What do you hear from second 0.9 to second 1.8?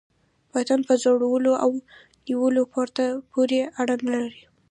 زوړوالي او